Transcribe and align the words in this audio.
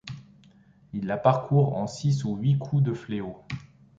Il 0.93 1.05
la 1.05 1.15
parcourt 1.17 1.77
en 1.77 1.85
six 1.85 2.25
ou 2.25 2.35
huit 2.37 2.57
coups 2.57 2.81
de 2.81 2.91
fléau. 2.95 3.37